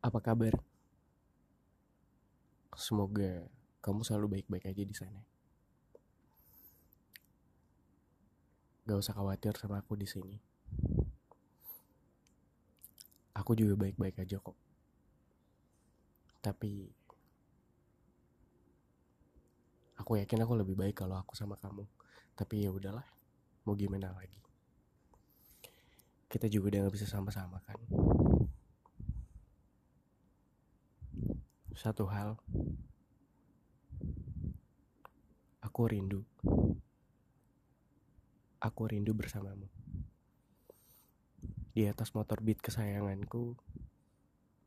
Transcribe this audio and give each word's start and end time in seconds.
Apa 0.00 0.16
kabar? 0.24 0.56
Semoga 2.72 3.44
kamu 3.84 4.00
selalu 4.00 4.40
baik-baik 4.40 4.72
aja 4.72 4.80
di 4.80 4.96
sana. 4.96 5.20
Gak 8.88 8.96
usah 8.96 9.12
khawatir 9.12 9.52
sama 9.60 9.84
aku 9.84 10.00
di 10.00 10.08
sini. 10.08 10.40
Aku 13.36 13.52
juga 13.52 13.76
baik-baik 13.76 14.24
aja 14.24 14.40
kok. 14.40 14.56
Tapi 16.40 16.88
aku 20.00 20.16
yakin 20.16 20.40
aku 20.40 20.56
lebih 20.56 20.80
baik 20.80 20.96
kalau 20.96 21.20
aku 21.20 21.36
sama 21.36 21.60
kamu. 21.60 21.84
Tapi 22.40 22.64
ya 22.64 22.72
udahlah, 22.72 23.04
mau 23.68 23.76
gimana 23.76 24.16
lagi? 24.16 24.40
Kita 26.24 26.48
juga 26.48 26.72
udah 26.72 26.88
gak 26.88 26.94
bisa 26.96 27.04
sama-sama 27.04 27.60
kan. 27.68 27.76
Satu 31.80 32.04
hal, 32.12 32.36
aku 35.64 35.80
rindu. 35.88 36.28
Aku 38.60 38.84
rindu 38.84 39.16
bersamamu. 39.16 39.64
Di 41.72 41.88
atas 41.88 42.12
motor 42.12 42.44
beat 42.44 42.60
kesayanganku, 42.60 43.56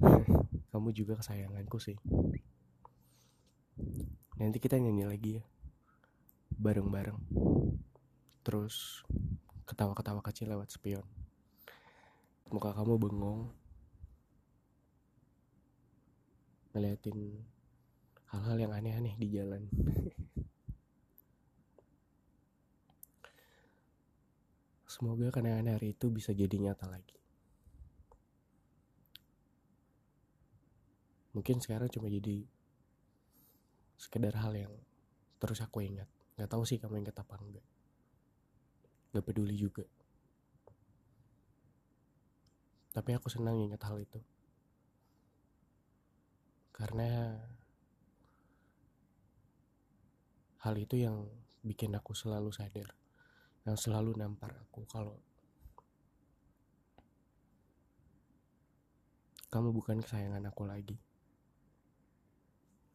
kamu 0.74 0.90
juga 0.90 1.22
kesayanganku 1.22 1.78
sih. 1.78 2.02
Nanti 4.42 4.58
kita 4.58 4.82
nyanyi 4.82 5.06
lagi 5.06 5.32
ya. 5.38 5.46
Bareng-bareng. 6.58 7.22
Terus 8.42 9.06
ketawa-ketawa 9.70 10.26
kecil 10.26 10.50
lewat 10.50 10.74
spion. 10.74 11.06
Muka 12.50 12.74
kamu 12.74 12.98
bengong. 12.98 13.54
Ngeliatin 16.74 17.38
hal-hal 18.34 18.58
yang 18.58 18.74
aneh-aneh 18.74 19.14
di 19.16 19.30
jalan. 19.30 19.70
Semoga 24.94 25.30
kenangan 25.34 25.78
hari 25.78 25.94
itu 25.94 26.10
bisa 26.10 26.34
jadi 26.34 26.54
nyata 26.58 26.90
lagi. 26.90 27.18
Mungkin 31.34 31.58
sekarang 31.62 31.90
cuma 31.90 32.10
jadi 32.10 32.46
sekedar 33.98 34.38
hal 34.38 34.54
yang 34.54 34.74
terus 35.42 35.66
aku 35.66 35.82
ingat. 35.82 36.06
Gak 36.38 36.50
tahu 36.50 36.66
sih 36.66 36.78
kamu 36.78 37.06
ingat 37.06 37.18
apa 37.22 37.38
enggak. 37.42 37.66
Gak 39.14 39.26
peduli 39.26 39.58
juga. 39.58 39.86
Tapi 42.94 43.10
aku 43.18 43.30
senang 43.34 43.58
ingat 43.58 43.82
hal 43.82 43.98
itu. 43.98 44.22
Karena 46.84 47.32
hal 50.68 50.76
itu 50.76 51.00
yang 51.00 51.24
bikin 51.64 51.96
aku 51.96 52.12
selalu 52.12 52.52
sadar. 52.52 52.92
Yang 53.64 53.88
selalu 53.88 54.20
nampar 54.20 54.52
aku 54.52 54.84
kalau 54.92 55.16
kamu 59.48 59.72
bukan 59.72 60.04
kesayangan 60.04 60.44
aku 60.44 60.68
lagi. 60.68 61.00